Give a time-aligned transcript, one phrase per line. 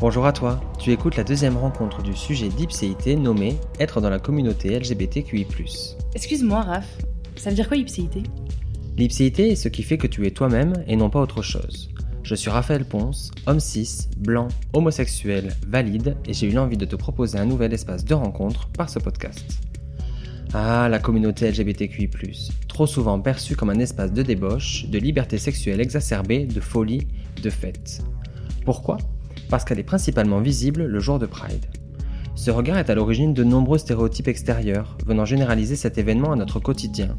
[0.00, 4.18] Bonjour à toi, tu écoutes la deuxième rencontre du sujet d'Ipséité nommé Être dans la
[4.18, 5.46] communauté LGBTQI.
[6.14, 6.88] Excuse-moi, Raph,
[7.36, 8.22] ça veut dire quoi Ipséité?
[8.96, 11.90] L'Ipséité est ce qui fait que tu es toi-même et non pas autre chose.
[12.22, 16.96] Je suis Raphaël Ponce, homme cis, blanc, homosexuel, valide, et j'ai eu l'envie de te
[16.96, 19.44] proposer un nouvel espace de rencontre par ce podcast.
[20.54, 22.08] Ah, la communauté LGBTQI,
[22.68, 27.06] trop souvent perçue comme un espace de débauche, de liberté sexuelle exacerbée, de folie,
[27.42, 28.02] de fête.
[28.64, 28.96] Pourquoi?
[29.50, 31.66] Parce qu'elle est principalement visible le jour de Pride.
[32.36, 36.60] Ce regard est à l'origine de nombreux stéréotypes extérieurs, venant généraliser cet événement à notre
[36.60, 37.18] quotidien.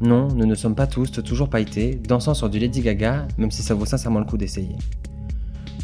[0.00, 3.62] Non, nous ne sommes pas tous toujours pailletés, dansant sur du Lady Gaga, même si
[3.62, 4.76] ça vaut sincèrement le coup d'essayer.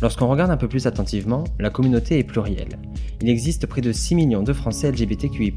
[0.02, 2.78] Lorsqu'on regarde un peu plus attentivement, la communauté est plurielle.
[3.22, 5.54] Il existe près de 6 millions de Français LGBTQI,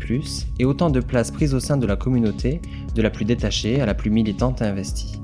[0.59, 2.61] et autant de places prises au sein de la communauté,
[2.95, 5.19] de la plus détachée à la plus militante et investie.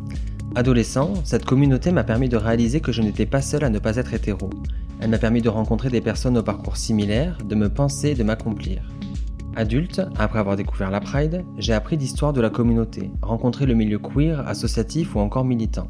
[0.53, 3.95] Adolescent, cette communauté m'a permis de réaliser que je n'étais pas seul à ne pas
[3.95, 4.49] être hétéro,
[5.05, 8.23] elle m'a permis de rencontrer des personnes au parcours similaire, de me penser et de
[8.23, 8.81] m'accomplir.
[9.55, 13.99] Adulte, après avoir découvert la Pride, j'ai appris l'histoire de la communauté, rencontré le milieu
[13.99, 15.87] queer, associatif ou encore militant.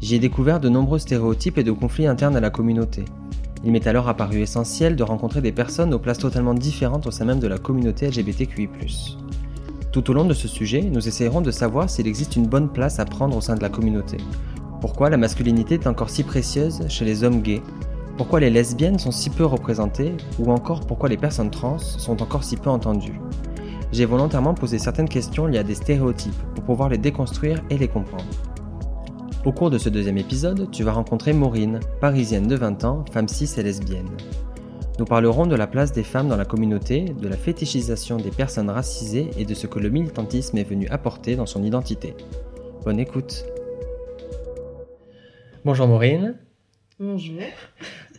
[0.00, 3.04] J'y ai découvert de nombreux stéréotypes et de conflits internes à la communauté.
[3.64, 7.24] Il m'est alors apparu essentiel de rencontrer des personnes aux places totalement différentes au sein
[7.24, 9.18] même de la communauté LGBTQI.
[9.90, 13.00] Tout au long de ce sujet, nous essayerons de savoir s'il existe une bonne place
[13.00, 14.18] à prendre au sein de la communauté.
[14.80, 17.62] Pourquoi la masculinité est encore si précieuse chez les hommes gays?
[18.16, 22.44] Pourquoi les lesbiennes sont si peu représentées ou encore pourquoi les personnes trans sont encore
[22.44, 23.20] si peu entendues?
[23.92, 27.88] J'ai volontairement posé certaines questions liées à des stéréotypes pour pouvoir les déconstruire et les
[27.88, 28.24] comprendre.
[29.44, 33.28] Au cours de ce deuxième épisode, tu vas rencontrer Maureen, parisienne de 20 ans, femme
[33.28, 34.10] cis et lesbienne.
[34.98, 38.70] Nous parlerons de la place des femmes dans la communauté, de la fétichisation des personnes
[38.70, 42.14] racisées et de ce que le militantisme est venu apporter dans son identité.
[42.84, 43.44] Bonne écoute.
[45.64, 46.38] Bonjour Maureen.
[47.00, 47.40] Bonjour.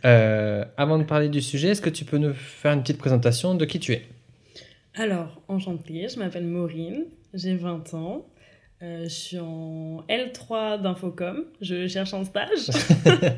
[0.04, 3.54] Euh, avant de parler du sujet, est-ce que tu peux nous faire une petite présentation
[3.54, 4.02] de qui tu es?
[4.94, 8.26] Alors, enchantée, je m'appelle Maureen, j'ai 20 ans.
[8.82, 12.70] Euh, je suis en L3 d'Infocom, je cherche un stage.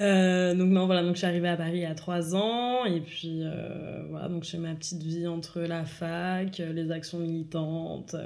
[0.00, 3.42] Euh, donc non, voilà, donc je suis arrivée à Paris à 3 ans et puis
[4.08, 8.16] voilà, donc je fais ma petite vie entre la fac, les actions militantes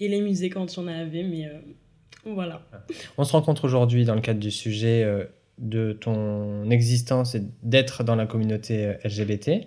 [0.00, 1.48] et les musées quand il y en avait, mais
[2.26, 2.62] voilà.
[3.16, 5.06] On se rencontre aujourd'hui dans le cadre du sujet
[5.62, 9.66] de ton existence et d'être dans la communauté euh, LGBT,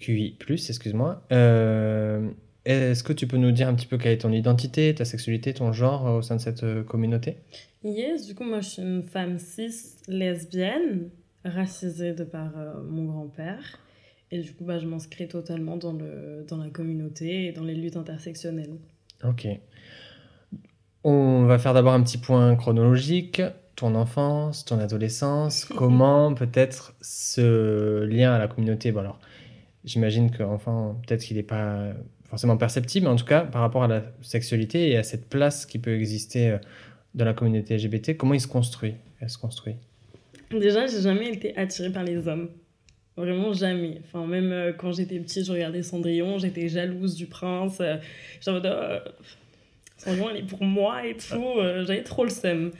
[0.00, 1.22] QI+, excuse-moi.
[1.30, 2.28] Euh,
[2.64, 5.52] est-ce que tu peux nous dire un petit peu quelle est ton identité, ta sexualité,
[5.52, 7.36] ton genre euh, au sein de cette communauté?
[7.84, 11.10] Yes, du coup, moi, je suis une femme cis lesbienne,
[11.44, 12.52] racisée de par
[12.88, 13.78] mon grand-père.
[14.30, 17.74] Et du coup, bah, je m'inscris totalement dans, le, dans la communauté et dans les
[17.74, 18.78] luttes intersectionnelles.
[19.24, 19.46] Ok.
[21.04, 23.42] On va faire d'abord un petit point chronologique
[23.76, 29.18] ton enfance, ton adolescence, comment peut-être ce lien à la communauté, bon alors
[29.84, 31.92] j'imagine qu'enfin peut-être qu'il n'est pas
[32.32, 35.66] forcément perceptible, mais en tout cas par rapport à la sexualité et à cette place
[35.66, 36.58] qui peut exister euh,
[37.14, 39.74] dans la communauté LGBT, comment il se construit Elle se construit?
[40.50, 42.48] Déjà, j'ai jamais été attirée par les hommes.
[43.18, 44.00] Vraiment jamais.
[44.04, 47.78] Enfin, même euh, quand j'étais petite, je regardais Cendrillon, j'étais jalouse du prince.
[47.80, 47.96] Euh,
[48.40, 48.70] j'étais
[49.98, 51.44] Cendrillon, elle est pour moi et tout.
[51.58, 52.70] J'avais trop le seum.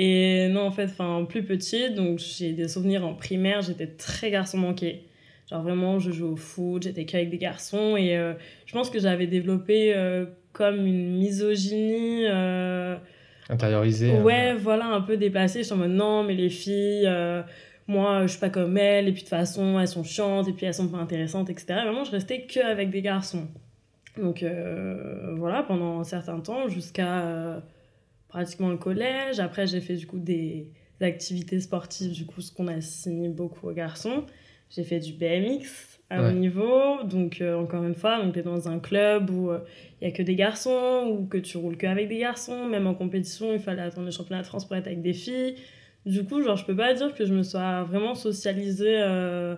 [0.00, 4.30] Et non, en fait, enfin, plus petite, donc j'ai des souvenirs en primaire, j'étais très
[4.30, 5.02] garçon manqué.
[5.50, 8.34] Genre vraiment, je jouais au foot, j'étais qu'avec des garçons et euh,
[8.66, 12.26] je pense que j'avais développé euh, comme une misogynie.
[12.28, 12.96] Euh,
[13.48, 14.12] Intériorisée.
[14.12, 14.22] Hein.
[14.22, 15.60] Ouais, voilà, un peu dépassée.
[15.60, 17.10] Je suis en mode non, mais les filles,
[17.88, 20.52] moi, je suis pas comme elles, et puis de toute façon, elles sont chiantes, et
[20.52, 21.80] puis elles sont pas intéressantes, etc.
[21.82, 23.48] vraiment, je restais que avec des garçons.
[24.16, 24.44] Donc
[25.34, 27.60] voilà, pendant un certain temps, jusqu'à
[28.28, 29.40] pratiquement le collège.
[29.40, 33.72] Après, j'ai fait du coup des activités sportives, du coup, ce qu'on assigné beaucoup aux
[33.72, 34.24] garçons.
[34.70, 37.02] J'ai fait du BMX à haut niveau.
[37.04, 39.58] Donc, euh, encore une fois, tu es dans un club où il euh,
[40.02, 42.66] n'y a que des garçons ou que tu roules qu'avec des garçons.
[42.66, 45.56] Même en compétition, il fallait attendre le championnat de France pour être avec des filles.
[46.04, 49.56] Du coup, genre, je peux pas dire que je me sois vraiment socialisée euh,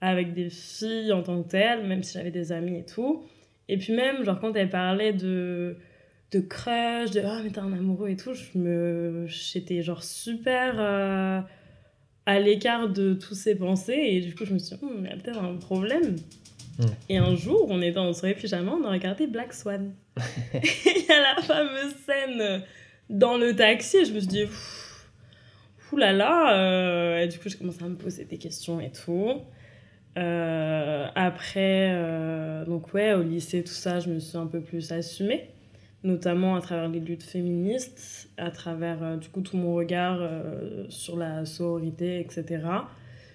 [0.00, 3.24] avec des filles en tant que telles, même si j'avais des amis et tout.
[3.68, 5.76] Et puis même, genre, quand elle parlait de
[6.30, 10.74] de crush, de ah mais t'es un amoureux et tout, je me j'étais genre super
[10.78, 11.40] euh,
[12.26, 15.10] à l'écart de tous ces pensées et du coup je me suis dit hmm, il
[15.10, 16.16] y a peut-être un problème.
[16.78, 16.86] Hmm.
[17.08, 19.94] Et un jour, on était en soirée pyjama, on a regardé Black Swan.
[20.54, 22.62] Il y a la fameuse scène
[23.10, 24.44] dans le taxi et je me suis dit
[25.90, 28.92] oulala là là, euh, et du coup j'ai commencé à me poser des questions et
[28.92, 29.32] tout.
[30.18, 35.48] Euh, après, donc ouais, au lycée, tout ça, je me suis un peu plus assumée
[36.04, 40.86] notamment à travers les luttes féministes, à travers euh, du coup tout mon regard euh,
[40.88, 42.44] sur la sororité, etc.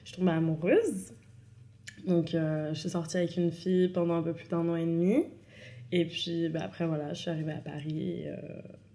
[0.04, 1.14] je suis tombée amoureuse.
[2.08, 5.24] Donc, je suis sortie avec une fille pendant un peu plus d'un an et demi.
[5.94, 8.26] Et puis, bah, après, voilà, je suis arrivée à Paris.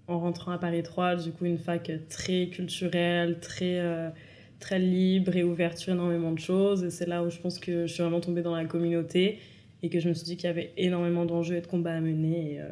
[0.08, 4.12] en rentrant à Paris 3, du coup, une fac très culturelle, très
[4.58, 6.84] très libre et ouverte sur énormément de choses.
[6.84, 9.38] Et c'est là où je pense que je suis vraiment tombée dans la communauté
[9.82, 12.00] et que je me suis dit qu'il y avait énormément d'enjeux et de combats à
[12.00, 12.60] mener.
[12.60, 12.68] Euh,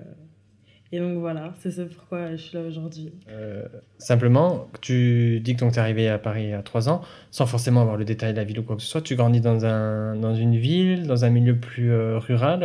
[0.92, 3.12] et donc voilà, c'est ça pourquoi je suis là aujourd'hui.
[3.28, 3.64] Euh,
[3.98, 7.00] simplement, tu dis que tu es arrivé à Paris à 3 ans,
[7.30, 9.02] sans forcément avoir le détail de la ville ou quoi que ce soit.
[9.02, 12.62] Tu grandis dans, un, dans une ville, dans un milieu plus euh, rural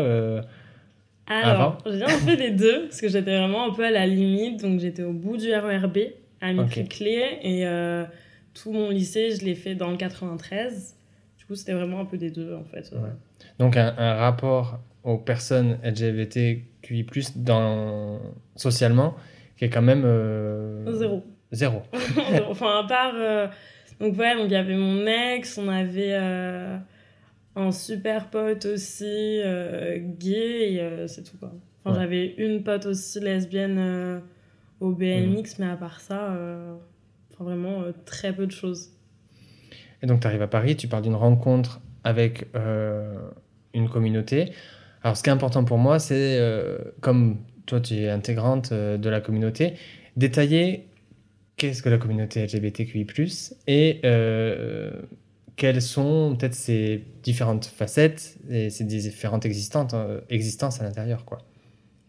[1.27, 4.61] Alors, j'ai un peu les deux, parce que j'étais vraiment un peu à la limite.
[4.61, 5.97] Donc j'étais au bout du RERB,
[6.41, 7.39] à Micré-Clé.
[7.41, 7.65] Et
[8.53, 10.95] tout mon lycée, je l'ai fait dans le 93.
[11.39, 12.93] Du coup, c'était vraiment un peu des deux, en fait.
[13.59, 17.05] Donc, un, rapport aux personnes LGBTQI+,
[17.35, 18.19] dans,
[18.55, 19.15] socialement,
[19.57, 20.03] qui est quand même...
[20.05, 21.23] Euh, zéro.
[21.51, 21.81] Zéro.
[22.49, 23.13] enfin, à part...
[23.15, 23.47] Euh,
[23.99, 26.77] donc, ouais, donc il y avait mon ex, on avait euh,
[27.55, 29.41] un super pote aussi,
[30.19, 31.51] gay, et c'est tout, quoi.
[31.83, 34.21] Enfin, j'avais une pote aussi lesbienne
[34.79, 36.35] au BMX, mais à part ça
[37.43, 38.89] vraiment euh, très peu de choses.
[40.01, 42.47] Et donc, tu arrives à Paris, tu parles d'une rencontre avec
[43.73, 44.51] une communauté.
[45.03, 49.09] Alors, ce qui est important pour moi, c'est, euh, comme toi, tu es intégrante de
[49.09, 49.73] la communauté,
[50.15, 50.87] détailler
[51.57, 53.05] qu'est-ce que la communauté LGBTQI,
[53.67, 54.01] et
[55.55, 59.95] quelles sont peut-être ces différentes facettes et ces différentes existantes,
[60.29, 61.23] existences à l'intérieur.
[61.25, 61.39] quoi.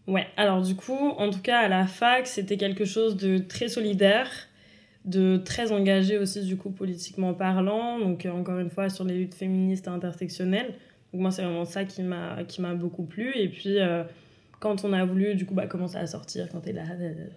[0.07, 3.69] Ouais, alors du coup, en tout cas à la fac, c'était quelque chose de très
[3.69, 4.29] solidaire
[5.05, 9.15] de très engagé aussi du coup politiquement parlant donc euh, encore une fois sur les
[9.15, 10.73] luttes féministes et intersectionnelles
[11.13, 13.31] donc moi c'est vraiment ça qui m'a qui m'a beaucoup plu.
[13.35, 14.03] Et puis euh,
[14.59, 16.83] quand on a voulu du coup bah, commencer à sortir quand t'es là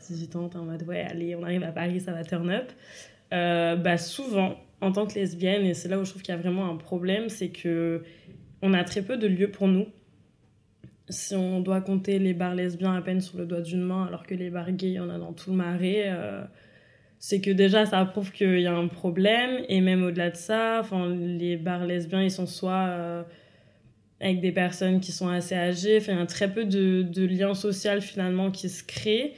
[0.09, 2.73] 18 ans t'es en mode ouais allez on arrive à Paris ça va turn up.
[3.35, 6.39] Euh, bah souvent en tant que lesbienne et c'est là où je trouve qu'il y
[6.39, 8.03] a vraiment un problème c'est que
[8.63, 9.87] on a très peu de lieux pour nous.
[11.09, 14.27] Si on doit compter les bars lesbiens à peine sur le doigt d'une main alors
[14.27, 16.11] que les bars gays il y en a dans tout le marais
[17.19, 19.65] c'est que déjà ça prouve qu'il y a un problème.
[19.69, 20.83] Et même au-delà de ça
[21.39, 23.23] les bars lesbiens ils sont soit euh,
[24.21, 27.25] avec des personnes qui sont assez âgées enfin il y a très peu de, de
[27.25, 29.35] liens sociaux finalement qui se créent.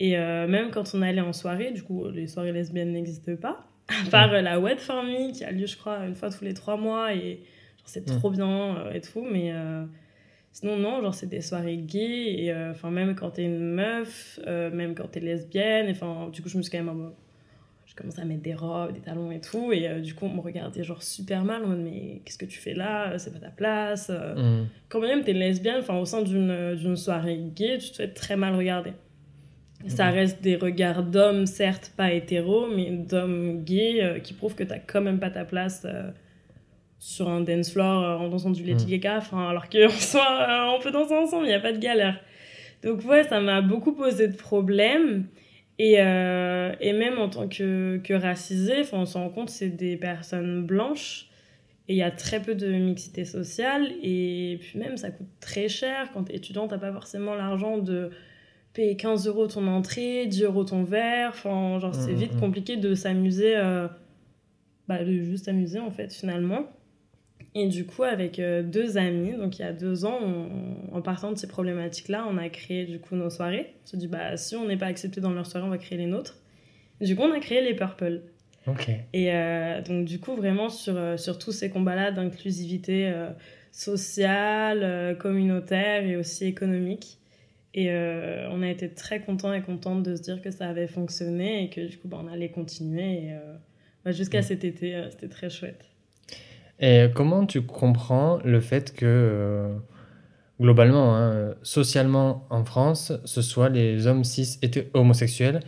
[0.00, 3.66] Et euh, même quand on allait en soirée du coup les soirées lesbiennes n'existent pas.
[3.88, 6.54] À part la Wet For Me qui a lieu je crois une fois tous les
[6.54, 7.40] trois mois et
[7.84, 9.26] c'est trop bien euh, et tout.
[9.30, 9.52] Mais
[10.54, 14.38] Sinon, non, genre, c'est des soirées gays, et euh, enfin, même quand t'es une meuf,
[14.46, 17.10] euh, même quand t'es lesbienne, enfin, du coup, je me suis quand même.
[17.94, 20.34] Je commençais à mettre des robes, des talons et tout, et euh, du coup, on
[20.34, 23.18] me regardait genre super mal, en mode, mais qu'est-ce que tu fais là?
[23.18, 24.10] C'est pas ta place.
[24.10, 24.64] Mm.
[24.88, 28.54] Quand même t'es lesbienne, enfin, au sein d'une soirée gay, tu te fais très mal
[28.54, 28.92] regarder.
[29.86, 30.14] Ça mm.
[30.14, 35.00] reste des regards d'hommes, certes pas hétéros, mais d'hommes gays qui prouvent que t'as quand
[35.00, 35.86] même pas ta place
[37.04, 38.90] sur un dance floor euh, en dansant du Lady mm.
[38.98, 42.18] Gaga, alors qu'on soit, euh, on peut danser ensemble, il n'y a pas de galère.
[42.82, 45.26] Donc ouais, ça m'a beaucoup posé de problèmes.
[45.78, 49.96] Et, euh, et même en tant que, que racisée, on se rend compte c'est des
[49.96, 51.28] personnes blanches
[51.88, 53.92] et il y a très peu de mixité sociale.
[54.02, 56.10] Et puis même, ça coûte très cher.
[56.12, 58.10] Quand tu es étudiant, tu pas forcément l'argent de
[58.72, 61.30] payer 15 euros ton entrée, 10 euros ton verre.
[61.30, 63.54] Enfin, genre, c'est mm, vite mm, compliqué de s'amuser,
[64.88, 66.66] bah, de juste s'amuser en fait, finalement.
[67.56, 70.18] Et du coup, avec euh, deux amis, donc il y a deux ans,
[70.92, 73.74] en partant de ces problématiques-là, on a créé du coup nos soirées.
[73.84, 75.96] On s'est dit, bah, si on n'est pas accepté dans leurs soirées, on va créer
[75.96, 76.36] les nôtres.
[77.00, 78.22] Du coup, on a créé les Purple.
[79.12, 83.12] Et euh, donc, du coup, vraiment sur, euh, sur tous ces combats-là d'inclusivité
[83.70, 87.18] sociale, communautaire et aussi économique.
[87.72, 91.64] Et on a été très contents et contentes de se dire que ça avait fonctionné
[91.64, 93.14] et que du coup, bah, on allait continuer.
[93.14, 93.32] Et,
[94.04, 94.44] bah, jusqu'à mm.
[94.44, 95.93] cet été, c'était très chouette.
[96.80, 99.74] Et comment tu comprends le fait que, euh,
[100.60, 105.60] globalement, hein, socialement en France, ce soit les hommes cis et homosexuels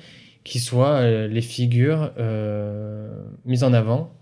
[0.45, 3.09] qui soient euh, les figures euh,
[3.45, 4.13] mises en avant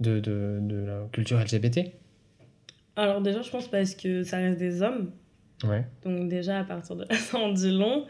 [0.00, 1.92] de, de, de, la culture LGBT
[2.96, 5.10] Alors déjà, je pense parce que ça reste des hommes.
[5.64, 5.84] Ouais.
[6.04, 8.06] Donc déjà, à partir de là, ça en dit long.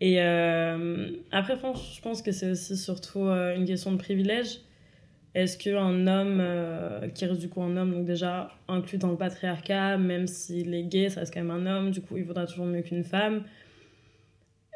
[0.00, 4.60] Et après, je pense que c'est aussi surtout une question de privilège.
[5.38, 9.16] Est-ce qu'un homme, euh, qui reste du coup un homme, donc déjà inclus dans le
[9.16, 12.44] patriarcat, même s'il est gay, ça reste quand même un homme, du coup il vaudra
[12.44, 13.44] toujours mieux qu'une femme.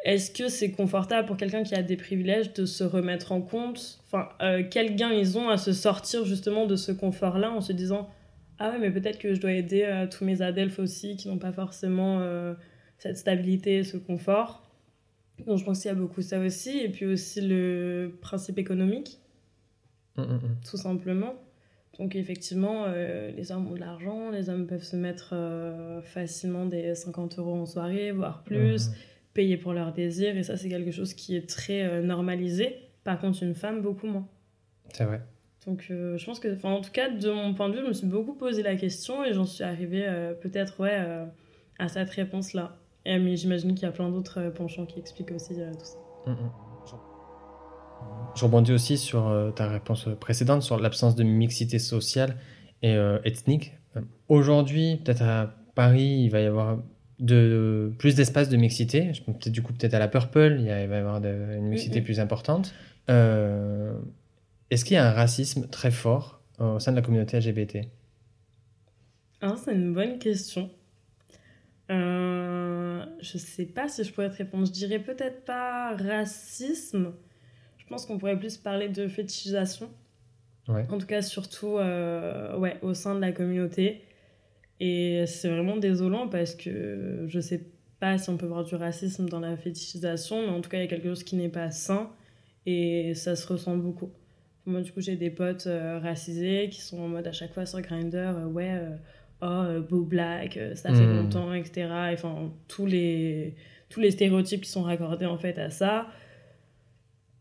[0.04, 3.98] Est-ce que c'est confortable pour quelqu'un qui a des privilèges de se remettre en compte?
[4.06, 7.72] Enfin, euh, quel gain ils ont à se sortir justement de ce confort-là en se
[7.72, 8.08] disant
[8.60, 11.38] Ah ouais, mais peut-être que je dois aider euh, tous mes adelphes aussi qui n'ont
[11.38, 12.24] pas forcément
[12.98, 14.62] cette stabilité, ce confort.
[15.44, 16.78] Donc je pense qu'il y a beaucoup ça aussi.
[16.78, 19.18] Et puis aussi le principe économique
[20.16, 20.56] Mm, mm, mm.
[20.68, 21.34] tout simplement.
[21.98, 26.64] Donc effectivement, euh, les hommes ont de l'argent, les hommes peuvent se mettre euh, facilement
[26.64, 28.90] des 50 euros en soirée, voire plus,
[29.34, 32.76] payer pour leurs désirs, et ça c'est quelque chose qui est très euh, normalisé.
[33.04, 34.26] Par contre, une femme, beaucoup moins.
[34.92, 35.20] C'est vrai.
[35.66, 38.06] Donc je pense que, en tout cas, de mon point de vue, je me suis
[38.06, 40.04] beaucoup posé la question et j'en suis arrivée
[40.40, 40.98] peut-être ouais,
[41.78, 42.76] à cette réponse-là.
[43.06, 45.98] Mais j'imagine qu'il y a plein d'autres penchants qui expliquent aussi tout ça.
[48.34, 52.36] Je rebondis aussi sur euh, ta réponse précédente sur l'absence de mixité sociale
[52.82, 53.72] et euh, ethnique.
[53.96, 56.78] Euh, Aujourd'hui, peut-être à Paris, il va y avoir
[57.18, 59.12] de, plus d'espace de mixité.
[59.26, 61.28] Peut-être du coup, peut-être à la Purple, il, y a- il va y avoir de-
[61.58, 62.74] une mixité plus importante.
[63.10, 63.94] Euh,
[64.70, 67.88] Est-ce qu'il y a un racisme très fort au sein de la communauté LGBT
[69.64, 70.70] c'est une bonne question.
[71.90, 74.64] Euh, je sais pas si je pourrais te répondre.
[74.66, 77.12] Je dirais peut-être pas racisme.
[77.92, 79.90] Pense qu'on pourrait plus parler de fétichisation.
[80.66, 80.86] Ouais.
[80.90, 84.00] En tout cas, surtout euh, ouais, au sein de la communauté.
[84.80, 87.60] Et c'est vraiment désolant parce que je sais
[88.00, 90.80] pas si on peut voir du racisme dans la fétichisation, mais en tout cas, il
[90.80, 92.10] y a quelque chose qui n'est pas sain
[92.64, 94.10] et ça se ressent beaucoup.
[94.64, 97.66] Moi, du coup, j'ai des potes euh, racisés qui sont en mode à chaque fois
[97.66, 98.80] sur Grindr, euh, ouais,
[99.42, 101.16] euh, oh, beau black, ça fait Mm.
[101.16, 101.72] longtemps, etc.
[102.10, 103.54] Et, Enfin, tous les,
[103.90, 106.06] tous les stéréotypes qui sont raccordés en fait à ça.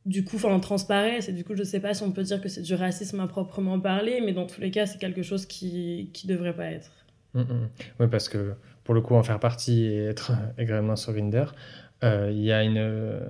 [0.05, 2.49] Du coup, enfin, transparaissent et du coup, je sais pas si on peut dire que
[2.49, 6.09] c'est du racisme à proprement parler, mais dans tous les cas, c'est quelque chose qui,
[6.13, 6.91] qui devrait pas être.
[7.35, 11.53] Oui, parce que pour le coup, en faire partie et être agréablement sur Grindr,
[12.03, 13.21] euh, il y a une,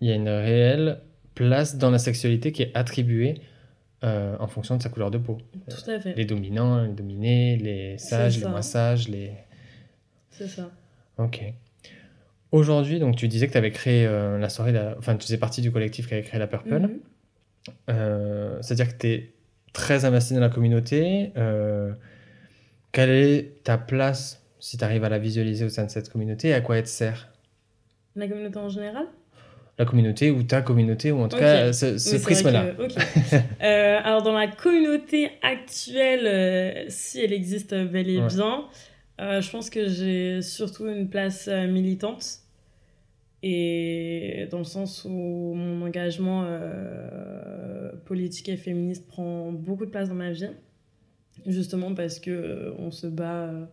[0.00, 1.00] y a une réelle
[1.34, 3.40] place dans la sexualité qui est attribuée
[4.04, 5.38] euh, en fonction de sa couleur de peau.
[5.68, 6.14] Tout à fait.
[6.14, 9.32] Les dominants, les dominés, les sages, les moins sages, les...
[10.30, 10.70] C'est ça.
[11.16, 11.42] Ok.
[12.58, 15.38] Aujourd'hui, donc tu disais que tu avais créé euh, la soirée, la- enfin tu faisais
[15.38, 16.78] partie du collectif qui avait créé la Purple.
[16.78, 17.00] Mhm.
[17.90, 19.32] Euh, C'est-à-dire que tu es
[19.72, 21.32] très investi dans la communauté.
[21.36, 21.90] euh,
[22.92, 26.48] quelle est ta place, si tu arrives à la visualiser au sein de cette communauté,
[26.50, 27.32] et à quoi elle te sert?
[28.14, 29.06] La communauté en général?
[29.76, 32.66] La communauté ou ta communauté, ou en tout cas ce, ce Oui, prisme-là.
[33.62, 38.28] Euh, alors, dans la communauté actuelle, euh, si elle existe bel et Ouais.
[38.28, 38.66] bien,
[39.20, 42.42] euh, je pense que j'ai surtout une place militante.
[43.46, 50.08] Et dans le sens où mon engagement euh, politique et féministe prend beaucoup de place
[50.08, 50.48] dans ma vie.
[51.44, 53.66] Justement parce que euh, on se bat euh,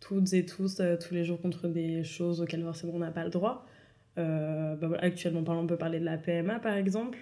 [0.00, 3.30] toutes et tous tous les jours contre des choses auxquelles forcément on n'a pas le
[3.30, 3.66] droit.
[4.16, 7.18] Bah voilà, actuellement on peut parler de la PMA par exemple.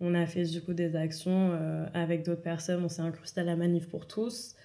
[0.00, 1.56] On a fait du coup des actions
[1.94, 2.84] avec d'autres personnes.
[2.84, 4.56] On s'est incrusté à la manif pour tous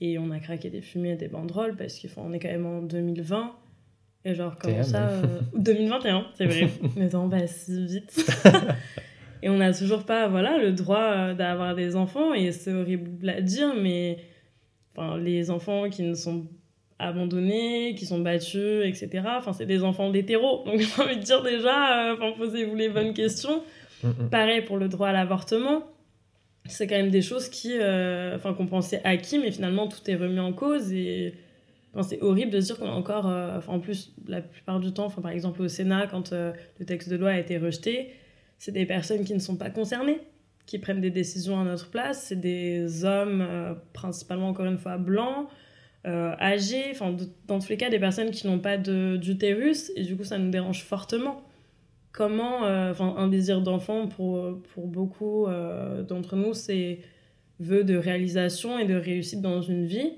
[0.00, 2.80] et on a craqué des fumées et des banderoles parce qu'on est quand même en
[2.80, 3.56] 2020.
[4.24, 6.68] Et genre, comment ça euh, 2021, c'est vrai.
[6.96, 8.26] Le temps passe si vite.
[9.42, 12.32] et on n'a toujours pas voilà, le droit euh, d'avoir des enfants.
[12.32, 14.18] Et c'est horrible à dire, mais
[14.96, 16.46] enfin, les enfants qui ne sont
[16.98, 19.24] abandonnés, qui sont battus, etc.
[19.36, 20.62] Enfin, c'est des enfants d'hétéros.
[20.64, 23.62] Donc j'ai envie de dire déjà, euh, enfin, posez-vous les bonnes questions.
[24.02, 24.30] Mm, mm.
[24.30, 25.84] Pareil pour le droit à l'avortement.
[26.66, 30.14] C'est quand même des choses qui, euh, enfin, qu'on pensait acquis, mais finalement tout est
[30.14, 31.34] remis en cause et
[32.02, 35.08] c'est horrible de se dire qu'on a encore, euh, en plus la plupart du temps,
[35.10, 38.10] par exemple au Sénat, quand euh, le texte de loi a été rejeté,
[38.58, 40.20] c'est des personnes qui ne sont pas concernées
[40.66, 42.24] qui prennent des décisions à notre place.
[42.28, 45.46] C'est des hommes, euh, principalement encore une fois blancs,
[46.06, 47.14] euh, âgés, enfin,
[47.46, 50.50] dans tous les cas, des personnes qui n'ont pas d'utérus et du coup ça nous
[50.50, 51.42] dérange fortement
[52.12, 55.46] comment, enfin, un désir d'enfant pour, pour beaucoup
[56.06, 57.00] d'entre nous, c'est
[57.58, 60.12] vœu de réalisation et de réussite dans une vie.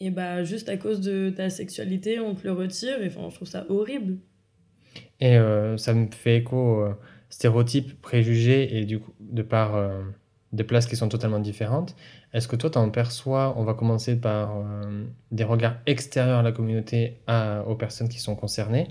[0.00, 3.02] Et bah, juste à cause de ta sexualité, on te le retire.
[3.02, 4.16] Et enfin, je trouve ça horrible.
[5.20, 6.94] Et euh, ça me fait écho euh,
[7.28, 10.02] stéréotypes, préjugés, et du coup, de par euh,
[10.52, 11.94] des places qui sont totalement différentes.
[12.32, 16.42] Est-ce que toi, tu en perçois, on va commencer par euh, des regards extérieurs à
[16.42, 18.88] la communauté à- aux personnes qui sont concernées.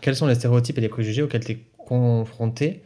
[0.00, 2.82] Quels sont les stéréotypes et les préjugés auxquels tu es confronté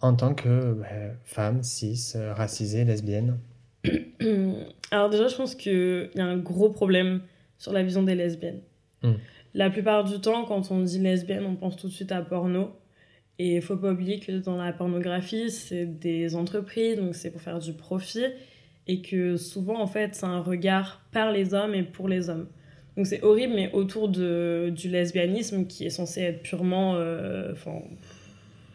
[0.00, 3.38] en tant que ben, femme, cis, racisée, lesbienne?
[4.90, 7.22] Alors déjà, je pense qu'il y a un gros problème
[7.58, 8.60] sur la vision des lesbiennes.
[9.02, 9.12] Mm.
[9.54, 12.70] La plupart du temps, quand on dit lesbienne, on pense tout de suite à porno.
[13.38, 17.40] Et il faut pas oublier que dans la pornographie, c'est des entreprises, donc c'est pour
[17.40, 18.26] faire du profit.
[18.86, 22.48] Et que souvent, en fait, c'est un regard par les hommes et pour les hommes.
[22.96, 26.94] Donc c'est horrible, mais autour de, du lesbianisme, qui est censé être purement...
[26.96, 27.54] euh,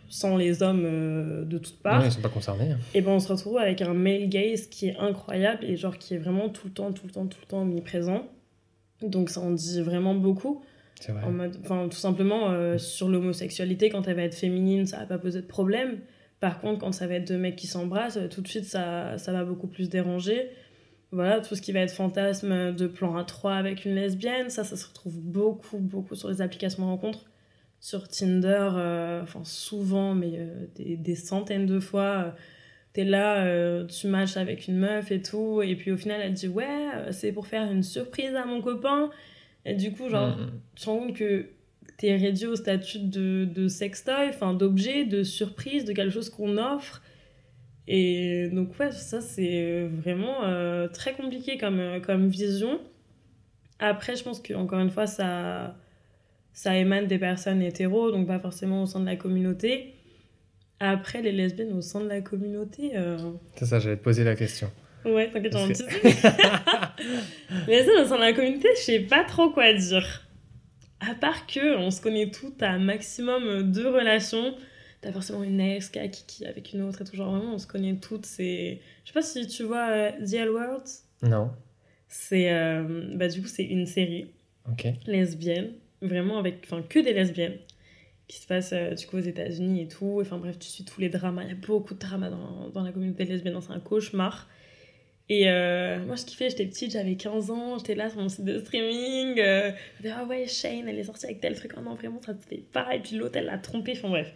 [0.09, 2.71] sans les hommes euh, de toutes parts Non, ils ne sont pas concernés.
[2.71, 2.77] hein.
[2.93, 6.15] et ben on se retrouve avec un male gaze qui est incroyable et genre qui
[6.15, 8.27] est vraiment tout le temps, tout le temps, tout le temps omniprésent.
[9.01, 10.61] Donc ça en dit vraiment beaucoup.
[10.99, 11.23] C'est vrai.
[11.23, 15.05] En mode, enfin tout simplement euh, sur l'homosexualité, quand elle va être féminine, ça va
[15.05, 15.99] pas poser de problème.
[16.41, 19.31] Par contre, quand ça va être deux mecs qui s'embrassent, tout de suite, ça, ça
[19.31, 20.49] va beaucoup plus déranger.
[21.11, 24.63] Voilà, tout ce qui va être fantasme de plan à 3 avec une lesbienne, ça,
[24.63, 27.25] ça se retrouve beaucoup, beaucoup sur les applications de rencontres.
[27.81, 32.31] Sur Tinder, euh, enfin souvent, mais euh, des, des, centaines de fois, euh,
[32.93, 36.48] t'es là, tu matches avec une meuf et tout, et puis au final, elle dit
[36.48, 39.09] Ouais, c'est pour faire une surprise à mon copain.
[39.65, 40.51] Et du coup, genre, mm, mm.
[40.75, 41.50] tu te rends compte que
[41.98, 46.57] t'es réduit au statut de, de sextoy, enfin d'objet, de surprise, de quelque chose qu'on
[46.57, 47.01] offre.
[47.91, 52.79] Et donc, ouais, ça, c'est vraiment euh, très compliqué comme, comme vision.
[53.79, 55.75] Après, je pense qu'encore une fois, ça,
[56.59, 59.93] ça émane des personnes hétéros, donc pas forcément au sein de la communauté.
[60.81, 62.97] Après, les lesbiennes au sein de la communauté.
[62.97, 63.17] Euh,
[63.55, 64.69] c'est ça, j'allais te poser la question.
[65.05, 65.73] Ouais, t'inquiète, j'en que...
[67.67, 70.27] Les lesbiennes au sein de la communauté, je sais pas trop quoi dire.
[70.99, 74.53] À part que on se connaît toutes à maximum deux relations
[74.99, 77.15] t'as forcément une ex qui a kiki avec une autre et tout.
[77.15, 78.25] Genre, vraiment, on se connaît toutes.
[78.25, 78.81] C'est...
[79.05, 80.83] Je sais pas si tu vois euh, The L World.
[81.23, 81.51] Non.
[82.09, 82.51] C'est.
[82.51, 84.27] Euh, bah, du coup, c'est une série
[84.69, 84.87] Ok.
[85.07, 85.69] lesbienne.
[86.01, 86.62] Vraiment avec.
[86.65, 87.58] Enfin, que des lesbiennes.
[88.27, 90.20] Qui se passe euh, du coup aux États-Unis et tout.
[90.22, 91.44] Enfin, bref, tu suis tous les dramas.
[91.44, 93.58] Il y a beaucoup de dramas dans, dans la communauté lesbienne.
[93.62, 94.48] C'est un cauchemar.
[95.32, 95.46] Et
[96.08, 99.39] moi, je kiffais, j'étais petite, j'avais 15 ans, j'étais là sur mon site de streaming.
[99.39, 99.72] Euh,
[100.10, 101.74] ah ouais, Shane, elle est sortie avec tel truc.
[101.77, 102.96] Oh non, vraiment, ça te fait pas.
[102.96, 103.94] Et puis l'autre, elle l'a trompé.
[103.96, 104.34] Enfin bref.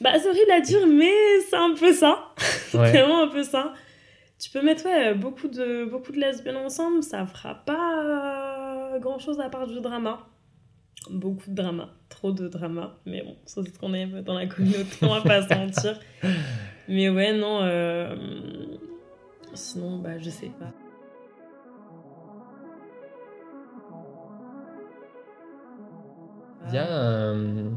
[0.00, 1.12] Bah, c'est horrible à dire, mais
[1.48, 2.34] c'est un peu ça.
[2.72, 3.74] vraiment un peu ça.
[4.40, 9.20] Tu peux mettre ouais, beaucoup, de, beaucoup de lesbiennes ensemble, ça fera pas euh, grand
[9.20, 10.26] chose à part du drama.
[11.10, 12.96] Beaucoup de drama, trop de drama.
[13.06, 15.98] Mais bon, ça c'est ce qu'on aime dans la communauté, on va pas se mentir.
[16.88, 17.60] Mais ouais, non.
[17.62, 18.16] Euh...
[19.54, 20.72] Sinon, bah, je sais pas.
[26.68, 27.72] Il y a un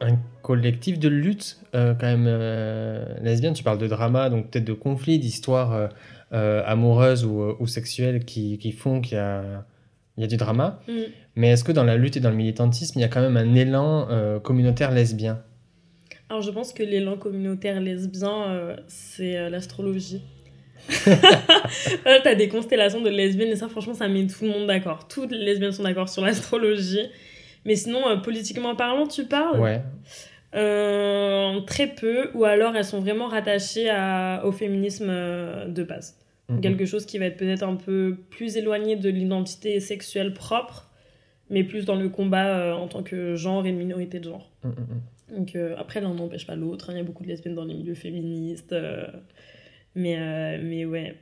[0.00, 3.54] un collectif de lutte euh, quand même euh, lesbienne.
[3.54, 5.90] Tu parles de drama, donc peut-être de conflits, d'histoires
[6.32, 9.64] euh, amoureuses ou, sexuelles qui, qui font qu'il y a,
[10.16, 10.80] il y a du drama.
[10.88, 10.92] Mm.
[11.36, 13.36] Mais est-ce que dans la lutte et dans le militantisme, il y a quand même
[13.36, 15.42] un élan communautaire lesbien?
[16.28, 20.22] Alors je pense que l'élan communautaire lesbien, c'est l'astrologie.
[22.24, 25.08] T'as des constellations de lesbiennes et ça franchement ça met tout le monde d'accord.
[25.08, 27.10] Toutes les lesbiennes sont d'accord sur l'astrologie.
[27.66, 29.60] Mais sinon, euh, politiquement parlant, tu parles?
[29.60, 29.82] Ouais.
[30.54, 36.16] Euh, très peu, ou alors elles sont vraiment rattachées à, au féminisme euh, de base.
[36.48, 36.60] Mhm.
[36.60, 40.88] Quelque chose qui va être peut-être un peu plus éloigné de l'identité sexuelle propre,
[41.50, 44.50] mais plus dans le combat en tant que genre et minorité de genre.
[44.64, 45.38] Mhm, mhm.
[45.38, 46.90] Donc après, l'un n'empêche pas l'autre.
[46.90, 46.94] Hein.
[46.94, 48.74] Il y a beaucoup de lesbiennes dans les milieux féministes.
[49.96, 51.16] mais, mais ouais.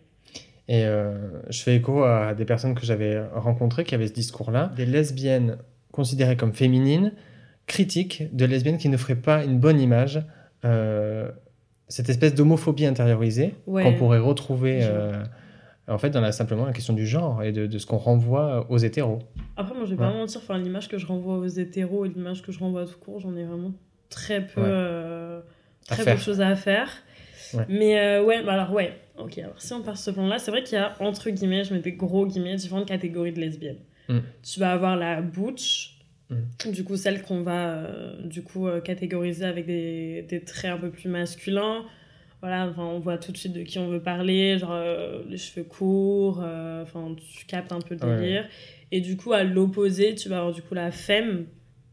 [0.69, 0.85] Et
[1.49, 4.73] je fais écho à des personnes que j'avais rencontrées qui avaient ce discours-là.
[4.77, 5.57] Des lesbiennes
[5.95, 7.13] considérées comme féminines,
[7.67, 10.23] critiques de lesbiennes qui ne feraient pas une bonne image.
[10.65, 11.31] Euh,
[11.89, 15.23] cette espèce d'homophobie intériorisée qu'on pourrait retrouver euh,
[15.89, 18.79] en fait dans la, simplement la question du genre et de, ce qu'on renvoie aux
[18.79, 19.21] hétéros.
[19.57, 22.43] Après, moi, je vais pas mentir, enfin, l'image que je renvoie aux hétéros et l'image
[22.43, 23.73] que je renvoie à tout court, j'en ai vraiment
[24.09, 25.41] très peu, euh,
[25.87, 26.91] très peu de choses à faire.
[27.69, 30.77] Mais ouais, bah alors ouais, ok, alors si on part ce plan-là, c'est vrai qu'il
[30.77, 33.79] y a entre guillemets, je mets des gros guillemets, différentes catégories de lesbiennes.
[34.09, 34.19] Mm.
[34.43, 35.99] Tu vas avoir la butch,
[36.31, 36.71] mm.
[36.71, 40.79] du coup celle qu'on va euh, du coup euh, catégoriser avec des, des, traits un
[40.79, 41.85] peu plus masculins.
[42.45, 45.39] Voilà, enfin, on voit tout de suite de qui on veut parler, genre euh, les
[45.39, 46.41] cheveux courts,
[46.83, 48.47] enfin tu captes un peu le délire.
[48.93, 51.47] Et du coup à l'opposé, tu vas avoir du coup la femme,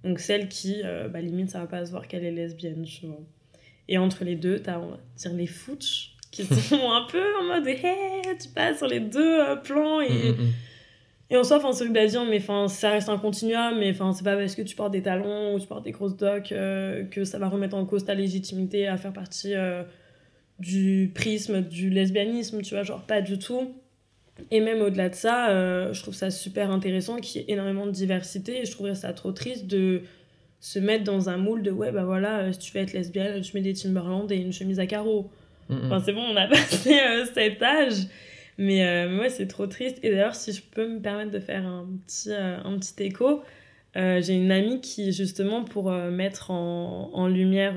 [0.04, 3.22] donc celle qui, bah, limite ça va pas se voir qu'elle est lesbienne, tu vois.
[3.88, 7.46] Et entre les deux, t'as, on va dire, les fouches qui sont un peu en
[7.46, 10.34] mode hey, tu passes sur les deux plans et.
[10.34, 10.52] Mm,
[11.32, 14.26] et en soi, enfin, c'est dire, mais enfin, ça reste un continuum, mais enfin, c'est
[14.26, 17.24] pas parce que tu portes des talons ou tu portes des grosses docks euh, que
[17.24, 19.84] ça va remettre en cause ta légitimité à faire partie euh,
[20.62, 23.74] du prisme du lesbianisme, tu vois, genre pas du tout.
[24.50, 27.86] Et même au-delà de ça, euh, je trouve ça super intéressant qu'il y ait énormément
[27.86, 30.02] de diversité et je trouverais ça trop triste de
[30.60, 33.56] se mettre dans un moule de ouais, bah voilà, si tu veux être lesbienne, tu
[33.56, 35.30] mets des Timberland et une chemise à carreaux.
[35.70, 37.00] Enfin, c'est bon, on a passé
[37.34, 38.08] cet âge.
[38.58, 39.98] Mais, euh, ouais, c'est trop triste.
[40.04, 43.42] Et d'ailleurs, si je peux me permettre de faire un petit, euh, un petit écho,
[43.96, 47.76] euh, j'ai une amie qui, justement, pour mettre en, en lumière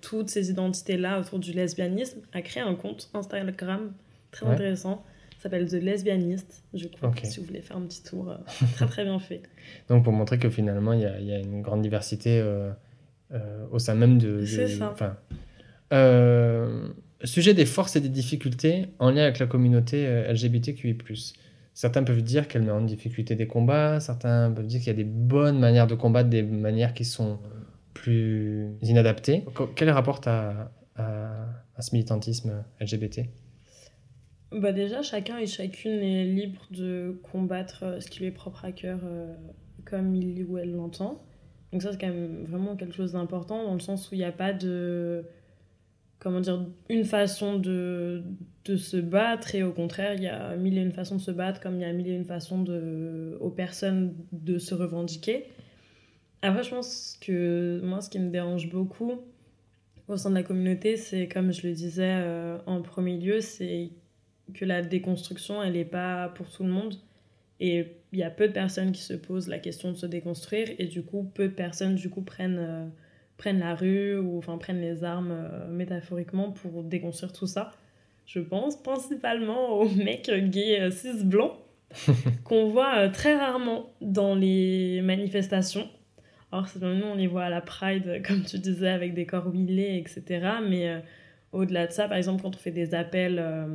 [0.00, 3.92] toutes ces identités-là autour du lesbianisme, a créé un compte Instagram
[4.30, 5.04] très intéressant.
[5.38, 8.36] s'appelle The Lesbianist, je crois, si vous voulez faire un petit tour.
[8.74, 9.42] très, très bien fait.
[9.88, 12.44] Donc, pour montrer que finalement, il y a, y a, une grande diversité
[13.70, 14.44] au sein même de.
[14.44, 14.94] C'est ça.
[17.24, 20.96] Sujet des forces et des difficultés en lien avec la communauté euh, LGBTQI+.
[21.76, 24.94] Certains peuvent dire qu'elle met en difficulté des combats, certains peuvent dire qu'il y a
[24.94, 27.38] des bonnes manières de combattre, des manières qui sont
[27.92, 29.44] plus inadaptées.
[29.74, 33.26] Quel rapport tu as à, ce militantisme LGBT
[34.52, 38.64] bah déjà, chacun et chacune est libre de combattre euh, ce qui lui est propre
[38.64, 39.34] à cœur euh,
[39.84, 41.20] comme il ou elle l'entend.
[41.72, 44.24] Donc ça, c'est quand même vraiment quelque chose d'important dans le sens où il n'y
[44.24, 45.26] a pas de...
[46.18, 48.22] Comment dire Une façon de,
[48.64, 51.30] de se battre et au contraire, il y a mille et une façons de se
[51.30, 55.44] battre comme il y a mille et une façons de, aux personnes de se revendiquer.
[56.42, 59.20] Après, je pense que moi, ce qui me dérange beaucoup
[60.08, 63.90] au sein de la communauté, c'est comme je le disais euh, en premier lieu, c'est
[64.54, 66.94] que la déconstruction, elle n'est pas pour tout le monde.
[67.58, 70.68] Et il y a peu de personnes qui se posent la question de se déconstruire.
[70.78, 72.86] Et du coup, peu de personnes, du coup, prennent, euh,
[73.36, 77.72] prennent la rue ou enfin prennent les armes euh, métaphoriquement pour déconstruire tout ça.
[78.26, 81.52] Je pense principalement aux mecs gays cis blancs
[82.44, 85.88] qu'on voit très rarement dans les manifestations.
[86.52, 89.98] Alors, nous, on les voit à la Pride, comme tu disais, avec des corps huilés,
[89.98, 90.56] etc.
[90.66, 91.00] Mais euh,
[91.52, 93.66] au-delà de ça, par exemple, quand on fait des appels euh,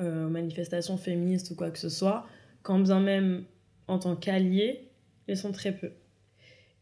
[0.00, 2.26] euh, aux manifestations féministes ou quoi que ce soit,
[2.62, 3.44] quand bien même
[3.88, 4.88] en tant qu'alliés,
[5.28, 5.90] ils sont très peu.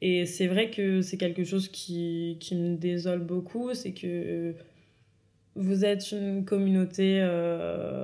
[0.03, 4.55] Et c'est vrai que c'est quelque chose qui, qui, me désole beaucoup, c'est que
[5.57, 7.23] vous êtes une communauté,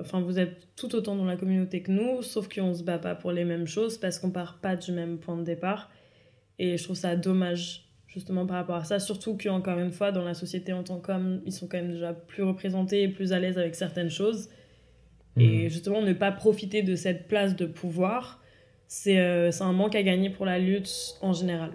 [0.01, 2.99] enfin vous êtes tout autant dans la communauté que nous, sauf qu'on ne se bat
[2.99, 5.91] pas pour les mêmes choses parce qu'on part pas du même point de départ.
[6.59, 8.99] Et je trouve ça dommage, justement, par rapport à ça.
[8.99, 12.13] Surtout qu'encore une fois, dans la société en tant qu'hommes, ils sont quand même déjà
[12.13, 14.49] plus représentés et plus à l'aise avec certaines choses.
[15.37, 15.69] Et mhm.
[15.69, 18.43] justement, ne pas profiter de cette place de pouvoir,
[18.89, 21.73] c'est euh, un manque à gagner pour la lutte en général.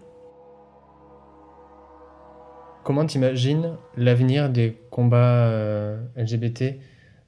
[2.84, 6.76] Comment t'imagines l'avenir des combats euh, LGBT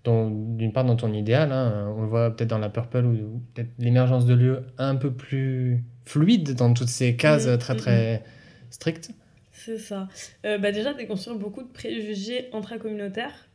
[0.05, 3.69] d'une part dans ton idéal, hein, on le voit peut-être dans la Purple ou peut-être
[3.79, 8.15] l'émergence de lieux un peu plus fluide dans toutes ces cases mm, très mm, très
[8.17, 8.21] mm.
[8.69, 9.11] strictes?
[9.53, 10.09] C'est ça.
[10.45, 13.47] Euh, bah déjà, déconstruire beaucoup de préjugés intracommunautaires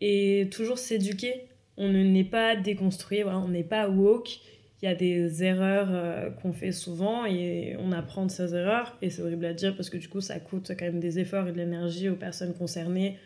[0.00, 1.46] et toujours s'éduquer.
[1.76, 4.38] On ne n'est pas déconstruit, voilà, on n'est pas woke.
[4.82, 8.96] Il y a des erreurs euh, qu'on fait souvent et on apprend de ces erreurs.
[9.02, 11.48] Et c'est horrible à dire parce que du coup, ça coûte quand même des efforts
[11.48, 13.18] et de l'énergie aux personnes concernées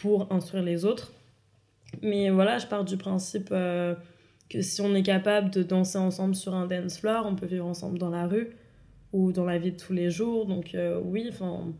[0.00, 1.12] pour instruire les autres.
[2.02, 3.94] Mais voilà, je pars du principe euh,
[4.48, 7.66] que si on est capable de danser ensemble sur un dance floor, on peut vivre
[7.66, 8.50] ensemble dans la rue
[9.12, 10.46] ou dans la vie de tous les jours.
[10.46, 11.72] Donc euh, oui, enfin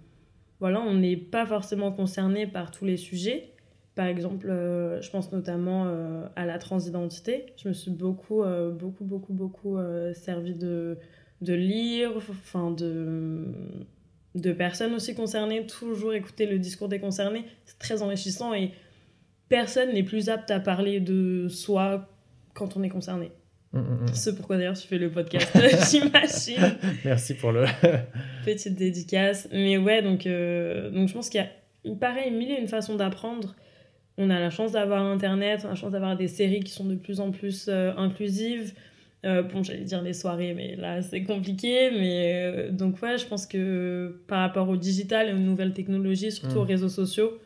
[0.61, 3.54] voilà, on n'est pas forcément concerné par tous les sujets.
[3.95, 5.87] Par exemple, euh, je pense notamment
[6.35, 7.47] à la transidentité.
[7.57, 9.79] Je me suis beaucoup, beaucoup, beaucoup, beaucoup
[10.15, 10.99] servi de,
[11.41, 13.47] de lire, enfin de,
[14.35, 17.45] de personnes aussi concernées, toujours écouter le discours des concernés.
[17.65, 18.73] C'est très enrichissant et
[19.49, 22.09] personne n'est plus apte à parler de soi
[22.55, 23.31] quand on est concerné.
[23.73, 24.15] Mm, mm, mm.
[24.15, 25.51] C'est pourquoi d'ailleurs tu fais le podcast,
[25.91, 26.77] j'imagine.
[27.05, 27.65] Merci pour le.
[28.45, 29.49] Petite dédicace.
[29.53, 32.97] Mais ouais, donc, euh, donc je pense qu'il y a pareil, mille et une façons
[32.97, 33.55] d'apprendre.
[34.17, 36.85] On a la chance d'avoir Internet, on a la chance d'avoir des séries qui sont
[36.85, 38.75] de plus en plus euh, inclusives.
[39.25, 41.91] Euh, bon, j'allais dire les soirées, mais là c'est compliqué.
[41.91, 46.59] Mais donc, ouais, je pense que par rapport au digital et aux nouvelles technologies, surtout
[46.59, 47.39] aux réseaux sociaux,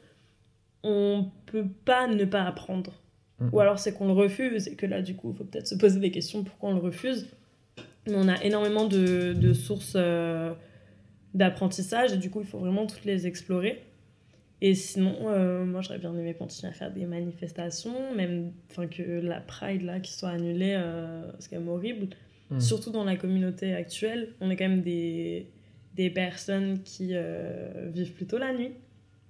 [0.83, 2.92] on peut pas ne pas apprendre.
[3.40, 3.50] Mhm.
[3.52, 5.74] Ou alors c'est qu'on le refuse et que là, du coup, il faut peut-être se
[5.74, 7.28] poser des questions pourquoi on le refuse.
[8.07, 10.52] Mais on a énormément de, de sources euh,
[11.35, 13.83] d'apprentissage et du coup, il faut vraiment toutes les explorer.
[14.61, 18.53] Et sinon, euh, moi, j'aurais bien aimé continuer à faire des manifestations, même
[18.90, 22.09] que la Pride, là, qui soit annulée, euh, c'est quand même horrible.
[22.51, 22.61] Mhm.
[22.61, 25.47] Surtout dans la communauté actuelle, on est quand même des,
[25.94, 27.12] des personnes qui
[27.92, 28.73] vivent plutôt la nuit.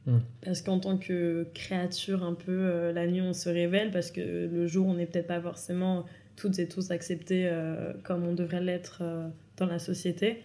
[0.08, 0.18] Mm.
[0.42, 4.20] Parce qu'en tant que créature, un peu, euh, la nuit, on se révèle parce que
[4.20, 8.62] le jour, on n'est peut-être pas forcément toutes et tous acceptés euh, comme on devrait
[8.62, 10.42] l'être euh, dans la société.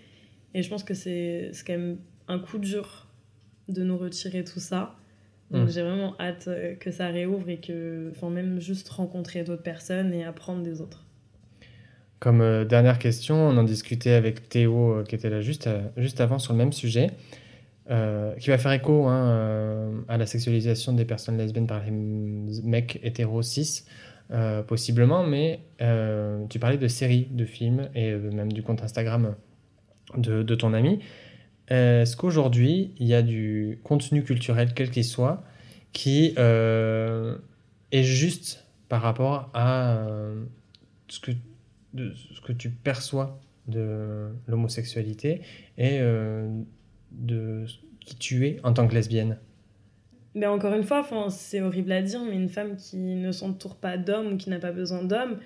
[0.53, 3.07] Et je pense que c'est quand même un coup dur
[3.69, 4.95] de nous retirer tout ça.
[5.51, 5.71] Donc mm.
[5.71, 6.49] j'ai vraiment hâte
[6.79, 11.05] que ça réouvre et que, enfin, même juste rencontrer d'autres personnes et apprendre des autres.
[12.19, 16.53] Comme dernière question, on en discutait avec Théo qui était là juste, juste avant sur
[16.53, 17.11] le même sujet.
[17.89, 21.91] Euh, qui va faire écho hein, euh, à la sexualisation des personnes lesbiennes par les
[21.91, 23.83] mecs hétéros cis,
[24.31, 25.59] euh, possiblement, mais
[26.49, 29.35] tu parlais de séries, de films et même du compte Instagram
[30.15, 30.99] de, de ton ami.
[31.69, 35.43] Est-ce qu'aujourd'hui, il y a du contenu culturel, quel qu'il soit,
[35.91, 40.05] qui est juste par rapport à
[41.07, 41.31] ce, que,
[41.95, 45.41] ce que tu perçois de l'homosexualité
[45.77, 45.99] et
[47.11, 47.65] de
[48.01, 49.37] qui tu es en tant que lesbienne?
[50.35, 53.97] Mais encore une fois, c'est horrible à dire, mais une femme qui ne s'entoure pas
[53.97, 55.37] d'hommes ou qui n'a pas besoin d'hommes,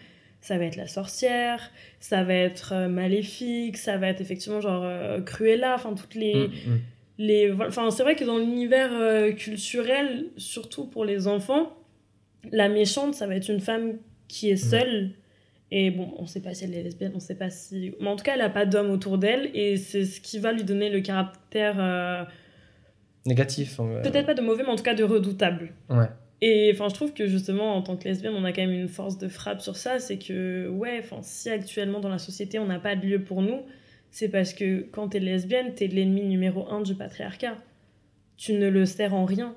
[0.47, 4.83] ça va être la sorcière, ça va être euh, maléfique, ça va être effectivement genre
[4.85, 6.35] euh, Cruella, enfin toutes les...
[6.35, 6.79] Mm, mm.
[7.17, 11.73] les enfin c'est vrai que dans l'univers euh, culturel surtout pour les enfants
[12.51, 13.95] la méchante ça va être une femme
[14.29, 15.11] qui est seule
[15.71, 18.15] et bon on sait pas si elle est lesbienne on sait pas si mais en
[18.15, 20.89] tout cas elle a pas d'homme autour d'elle et c'est ce qui va lui donner
[20.89, 22.23] le caractère euh,
[23.25, 23.77] Négatif.
[23.77, 26.07] peut-être pas de mauvais mais en tout cas de redoutable Ouais.
[26.41, 28.87] Et enfin je trouve que justement en tant que lesbienne on a quand même une
[28.87, 32.65] force de frappe sur ça c'est que ouais enfin si actuellement dans la société on
[32.65, 33.61] n'a pas de lieu pour nous
[34.11, 37.57] c'est parce que quand t'es lesbienne t'es l'ennemi numéro un du patriarcat
[38.37, 39.55] tu ne le sers en rien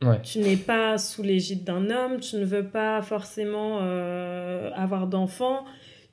[0.00, 0.22] Ouais.
[0.22, 5.64] tu n'es pas sous l'égide d'un homme, tu ne veux pas forcément euh, avoir d'enfants,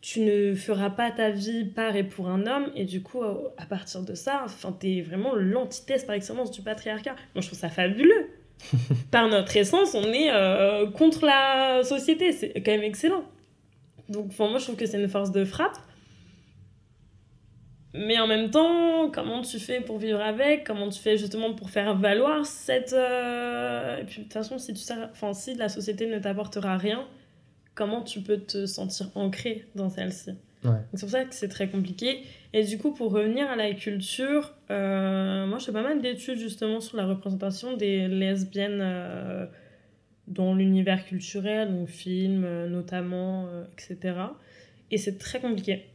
[0.01, 3.65] tu ne feras pas ta vie par et pour un homme, et du coup, à
[3.69, 4.47] partir de ça,
[4.79, 7.12] t'es vraiment l'antithèse par excellence du patriarcat.
[7.36, 8.25] Moi, je trouve ça fabuleux.
[9.11, 13.23] par notre essence, on est euh, contre la société, c'est quand même excellent.
[14.09, 15.77] Donc, enfin, moi, je trouve que c'est une force de frappe.
[17.93, 20.65] Mais en même temps, comment tu fais pour vivre avec?
[20.65, 22.91] Comment tu fais justement pour faire valoir cette...
[22.91, 27.07] euh, Et puis de toute façon, si, tu enfin, si la société ne t'apportera rien,
[27.73, 30.31] comment tu peux te sentir ancré dans celle-ci?
[30.93, 32.23] C'est pour ça que c'est très compliqué.
[32.54, 36.39] Et du coup, pour revenir à la culture, euh, moi, je fais pas mal d'études
[36.39, 39.45] justement sur la représentation des lesbiennes euh,
[40.28, 44.17] dans l'univers culturel, donc films euh, notamment, euh, etc.
[44.91, 45.86] Et c'est très compliqué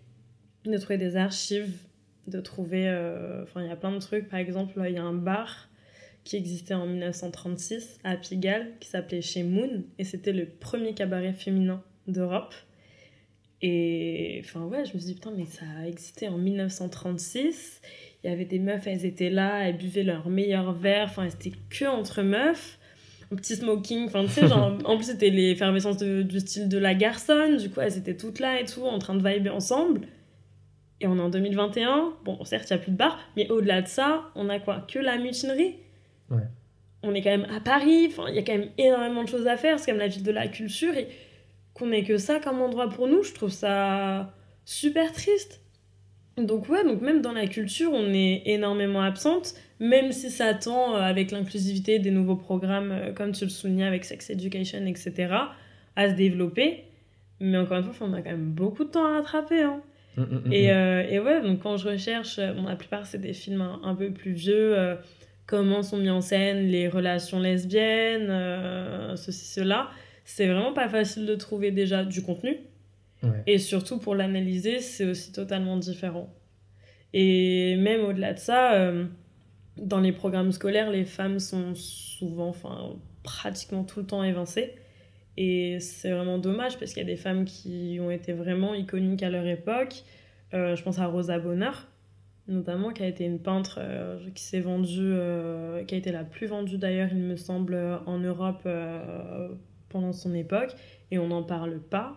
[0.65, 1.75] de trouver des archives,
[2.27, 2.89] de trouver...
[3.43, 4.29] Enfin, il y a plein de trucs.
[4.29, 5.71] Par exemple, il y a un bar
[6.25, 11.33] qui existait en 1936 à Pigalle, qui s'appelait Chez Moon, et c'était le premier cabaret
[11.33, 12.55] féminin d'Europe.
[13.63, 17.81] Et enfin, ouais, je me suis dit, putain, mais ça a existé en 1936.
[18.23, 21.53] Il y avait des meufs, elles étaient là, elles buvaient leur meilleur verre, enfin, étaient
[21.69, 22.79] que entre meufs.
[23.33, 26.95] Un petit smoking, enfin, tu sais, genre, en plus, c'était l'effervescence du style de la
[26.95, 30.03] garçonne, du coup, elles étaient toutes là et tout, en train de vibrer ensemble.
[31.01, 33.83] Et on est en 2021, bon, certes, il n'y a plus de bar, mais au-delà
[33.83, 34.85] de ça, on a quoi?
[34.87, 35.77] Que la mutinerie.
[36.31, 36.43] Ouais.
[37.03, 39.47] On est quand même à Paris, enfin, il y a quand même énormément de choses
[39.47, 41.09] à faire, c'est quand même la ville de la culture, et
[41.81, 44.33] qu'on ait que ça comme endroit pour nous, je trouve ça
[44.65, 45.61] super triste.
[46.37, 50.95] Donc ouais, donc même dans la culture, on est énormément absente, même si ça tend,
[50.95, 55.35] euh, avec l'inclusivité des nouveaux programmes, euh, comme tu le soulignais avec Sex Education, etc.,
[55.97, 56.85] à se développer.
[57.41, 59.63] Mais encore une fois, on a quand même beaucoup de temps à rattraper.
[59.63, 59.83] Hein.
[60.17, 63.21] Mm, mm, mm, Et, euh, et ouais, donc quand je recherche, bon, la plupart c'est
[63.21, 64.97] des films un, un peu plus vieux, euh,
[65.47, 69.91] comment sont mis en scène les relations lesbiennes, euh, ceci, cela.
[70.33, 72.57] C'est vraiment pas facile de trouver déjà du contenu.
[73.25, 73.43] Ouais.
[73.49, 76.33] Et surtout pour l'analyser, c'est aussi totalement différent.
[77.13, 79.07] Et même au-delà de ça, euh,
[79.77, 82.93] dans les programmes scolaires, les femmes sont souvent, enfin
[83.25, 84.77] pratiquement tout le temps évincées.
[85.37, 89.25] Et c'est vraiment dommage parce qu'il y a des femmes qui ont été vraiment iconiques
[89.25, 90.05] à leur époque.
[90.55, 91.89] Euh, je pense à Rosa Bonheur,
[92.47, 96.23] notamment, qui a été une peintre euh, qui s'est vendue, euh, qui a été la
[96.23, 98.69] plus vendue d'ailleurs, il me semble, en Europe
[99.91, 100.75] pendant son époque.
[101.11, 102.17] Et on n'en parle pas.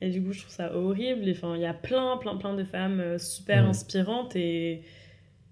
[0.00, 1.24] Et du coup, je trouve ça horrible.
[1.30, 3.68] Enfin, il y a plein, plein, plein de femmes euh, super Ouais.
[3.70, 4.82] inspirantes et,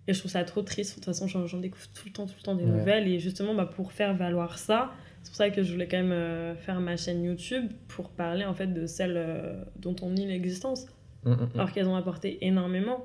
[0.06, 0.92] et je trouve ça trop triste.
[0.92, 2.70] De toute façon, j'en découvre tout le temps, tout le temps des Ouais.
[2.70, 3.08] nouvelles.
[3.08, 4.90] Et justement, bah, pour faire valoir ça,
[5.22, 8.44] c'est pour ça que je voulais quand même euh, faire ma chaîne YouTube pour parler
[8.46, 10.87] en fait de celles euh, dont on nie l'existence,
[11.24, 11.48] Mm, mm, mm.
[11.54, 13.04] alors qu'elles ont apporté énormément.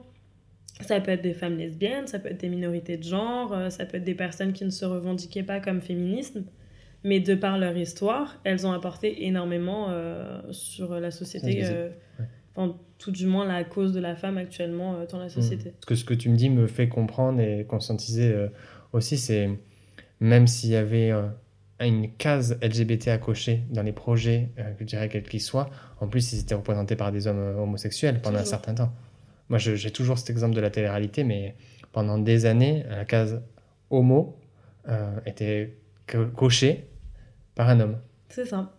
[0.82, 3.98] Ça peut être des femmes lesbiennes, ça peut être des minorités de genre, ça peut
[3.98, 6.46] être des personnes qui ne se revendiquaient pas comme féminisme,
[7.04, 11.90] mais de par leur histoire, elles ont apporté énormément euh, sur la société, euh,
[12.20, 12.26] ouais.
[12.56, 15.72] enfin, tout du moins la cause de la femme actuellement euh, dans la société.
[15.72, 18.48] Parce que ce que tu me dis me fait comprendre et conscientiser euh,
[18.94, 19.50] aussi, c'est
[20.20, 21.12] même s'il y avait
[21.82, 26.08] une case LGBT à cocher dans les projets, que je dirais quels qu'ils soient, en
[26.08, 28.94] plus ils étaient représentés par des hommes homosexuels pendant un certain temps.
[29.50, 31.56] Moi j'ai toujours cet exemple de la télé-réalité, mais
[31.92, 33.42] pendant des années, la case
[33.90, 34.38] homo
[35.26, 35.76] était
[36.08, 36.86] co- cochée
[37.56, 37.98] par un homme.
[38.30, 38.74] C'est ça.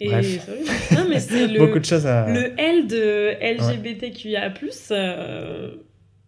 [0.00, 0.48] Et Bref.
[0.92, 2.28] Non, mais c'est le, Beaucoup de choses à...
[2.30, 4.54] le L de LGBTQIA+,
[4.92, 5.76] euh,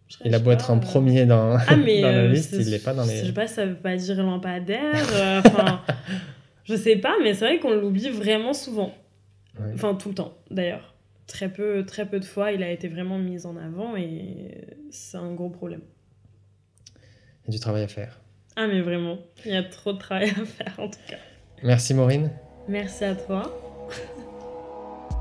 [0.09, 2.27] je Il a je beau être en euh, premier dans, Ah, mais dans la euh,
[2.27, 3.25] liste, il n'est pas dans Je les...
[3.27, 5.07] sais pas, ça veut pas dire lampadaire.
[5.13, 5.81] euh, Enfin,
[6.65, 8.93] je sais pas, mais c'est vrai qu'on l'oublie vraiment souvent.
[9.73, 10.95] Enfin, tout le temps, d'ailleurs.
[11.27, 15.17] Très peu, très peu de fois, il a été vraiment mis en avant et c'est
[15.17, 15.81] un gros problème.
[17.43, 18.19] Il y a du travail à faire.
[18.55, 21.17] Ah, mais vraiment, il y a trop de travail à faire en tout cas.
[21.63, 22.31] Merci Maureen.
[22.67, 23.43] Merci à toi.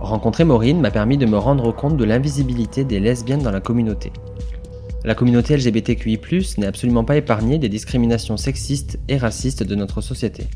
[0.00, 4.12] Rencontrer Maureen m'a permis de me rendre compte de l'invisibilité des lesbiennes dans la communauté.
[5.04, 6.18] La communauté LGBTQI+,
[6.58, 10.46] n'est absolument pas épargnée des discriminations sexistes et racistes de notre société.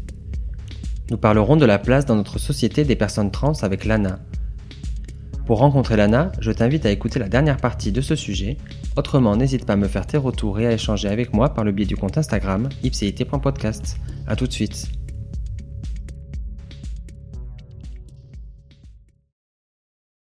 [1.11, 4.19] Nous parlerons de la place dans notre société des personnes trans avec Lana.
[5.47, 8.57] Pour rencontrer Lana, je t'invite à écouter la dernière partie de ce sujet.
[8.97, 11.73] Autrement, n'hésite pas à me faire tes retours et à échanger avec moi par le
[11.73, 13.99] biais du compte Instagram ipcit.podcast.
[14.27, 14.89] A tout de suite.